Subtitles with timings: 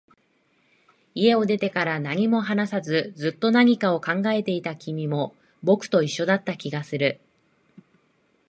[1.13, 7.21] 家を出てから、何も話さず、ずっと何かを考えていた君も、僕と一緒だった気がする